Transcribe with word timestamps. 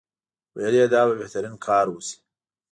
ویل 0.55 0.75
یې 0.79 0.85
دا 0.93 1.01
به 1.07 1.13
بهترین 1.21 1.55
کار 1.65 1.85
وشي. 1.89 2.17